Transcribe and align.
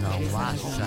Não 0.00 0.38
acha 0.38 0.84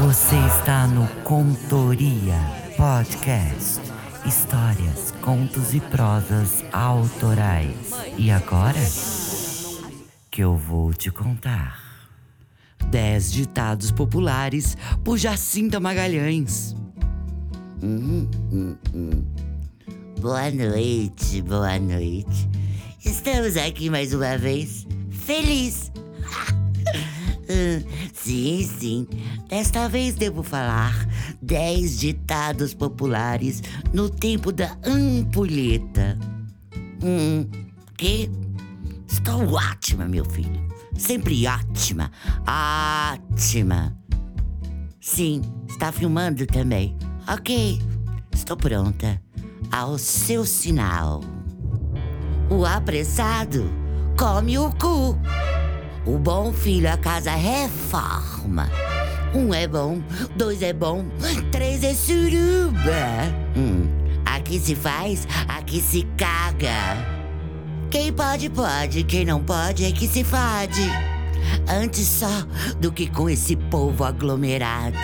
Você 0.00 0.36
está 0.58 0.86
no 0.86 1.06
Contoria 1.22 2.34
Podcast. 2.76 3.80
Histórias, 4.26 5.12
contos 5.22 5.74
e 5.74 5.80
prosas 5.80 6.64
autorais. 6.72 7.90
E 8.18 8.30
agora? 8.30 8.78
Que 10.30 10.42
eu 10.42 10.56
vou 10.56 10.92
te 10.92 11.10
contar. 11.10 11.80
Dez 12.90 13.32
ditados 13.32 13.90
populares 13.90 14.76
por 15.04 15.16
Jacinta 15.16 15.80
Magalhães. 15.80 16.74
Boa 20.20 20.50
noite, 20.50 21.40
boa 21.42 21.78
noite. 21.78 22.48
Estamos 23.04 23.56
aqui 23.56 23.88
mais 23.88 24.12
uma 24.12 24.36
vez. 24.36 24.86
Feliz! 25.10 25.90
Hum, 27.52 27.82
sim, 28.14 28.62
sim. 28.62 29.08
Desta 29.48 29.88
vez 29.88 30.14
devo 30.14 30.40
falar 30.40 30.94
10 31.42 31.98
ditados 31.98 32.72
populares 32.74 33.60
no 33.92 34.08
tempo 34.08 34.52
da 34.52 34.78
ampulheta. 34.84 36.16
Hum, 37.02 37.44
que? 37.96 38.30
Estou 39.08 39.52
ótima, 39.52 40.06
meu 40.06 40.24
filho. 40.26 40.64
Sempre 40.96 41.44
ótima. 41.48 42.12
Ótima. 42.46 43.98
Sim, 45.00 45.42
está 45.68 45.90
filmando 45.90 46.46
também. 46.46 46.96
Ok, 47.26 47.82
estou 48.32 48.56
pronta. 48.56 49.20
Ao 49.72 49.98
seu 49.98 50.46
sinal. 50.46 51.20
O 52.50 52.66
apressado 52.66 53.70
come 54.18 54.58
o 54.58 54.72
cu. 54.72 55.16
O 56.04 56.18
bom 56.18 56.52
filho 56.52 56.92
a 56.92 56.96
casa 56.96 57.30
reforma. 57.30 58.68
Um 59.32 59.54
é 59.54 59.68
bom, 59.68 60.02
dois 60.34 60.60
é 60.60 60.72
bom, 60.72 61.06
três 61.52 61.84
é 61.84 61.94
suruba. 61.94 62.82
Hum, 63.56 63.86
aqui 64.26 64.58
se 64.58 64.74
faz, 64.74 65.28
aqui 65.46 65.80
se 65.80 66.02
caga. 66.18 66.74
Quem 67.88 68.12
pode, 68.12 68.50
pode, 68.50 69.04
quem 69.04 69.24
não 69.24 69.40
pode 69.40 69.84
é 69.84 69.92
que 69.92 70.08
se 70.08 70.24
fade. 70.24 70.90
Antes 71.68 72.08
só 72.08 72.44
do 72.80 72.90
que 72.90 73.06
com 73.06 73.30
esse 73.30 73.54
povo 73.54 74.02
aglomerado. 74.02 74.98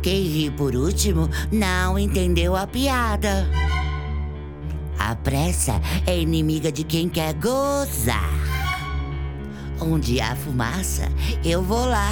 Quem 0.00 0.22
ri 0.22 0.48
por 0.48 0.76
último 0.76 1.28
não 1.50 1.98
entendeu 1.98 2.54
a 2.54 2.68
piada. 2.68 3.48
A 5.04 5.16
pressa 5.16 5.80
é 6.06 6.16
inimiga 6.16 6.70
de 6.70 6.84
quem 6.84 7.08
quer 7.08 7.34
gozar. 7.34 8.30
Onde 9.80 10.20
há 10.20 10.36
fumaça, 10.36 11.08
eu 11.44 11.60
vou 11.60 11.84
lá. 11.86 12.10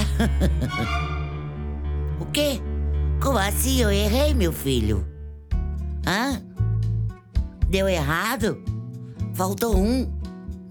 o 2.19 2.25
quê? 2.25 2.61
Como 3.21 3.37
assim 3.37 3.79
eu 3.79 3.89
errei, 3.89 4.33
meu 4.33 4.51
filho? 4.51 5.07
Hã? 6.05 6.41
Deu 7.69 7.87
errado? 7.87 8.61
Faltou 9.35 9.77
um. 9.77 10.11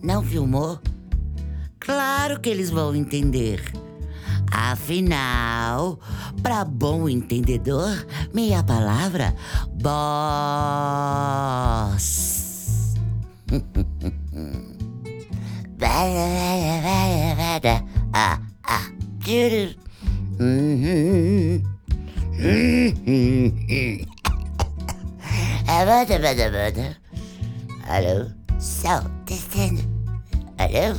Não 0.02 0.22
filmou? 0.22 0.78
Claro 1.78 2.38
que 2.38 2.50
eles 2.50 2.68
vão 2.68 2.94
entender. 2.94 3.62
Afinal, 4.52 5.98
para 6.42 6.64
bom 6.64 7.08
entendedor, 7.08 8.06
meia 8.34 8.62
palavra, 8.62 9.34
boss. 9.72 10.79
Alô? 27.86 28.30
Som, 28.58 29.02
testando. 29.26 29.82
Alô? 30.56 30.98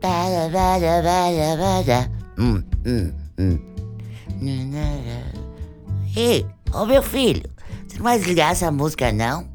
Bada, 0.00 0.48
bada, 0.48 1.02
bada, 1.02 1.56
bada. 1.58 2.10
Hum, 2.38 2.64
hum, 2.86 3.12
hum. 3.38 3.58
Nanara. 4.40 5.22
Ei, 6.16 6.46
ô 6.72 6.86
meu 6.86 7.02
filho, 7.02 7.42
você 7.86 7.98
não 7.98 8.04
vai 8.04 8.18
desligar 8.18 8.52
essa 8.52 8.72
música, 8.72 9.12
não? 9.12 9.51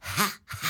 Ha 0.00 0.28
ha. 0.46 0.68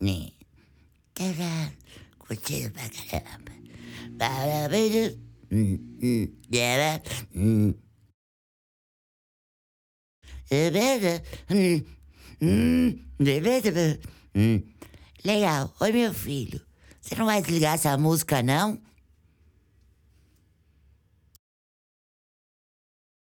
Ne? 0.00 0.30
Tekrar 1.14 1.68
kutuyu 2.18 2.70
bakalım. 2.74 3.44
Beraber 4.20 4.90
Evet. 5.50 7.02
Evet. 10.50 11.22
Evet. 11.50 11.84
Evet. 14.34 14.64
Legal. 15.24 15.72
Oi, 15.80 15.92
meu 15.92 16.14
filho. 16.14 16.60
Você 17.00 17.14
não 17.14 17.26
vai 17.26 17.40
desligar 17.42 17.74
essa 17.74 17.96
música, 17.96 18.42
não? 18.42 18.78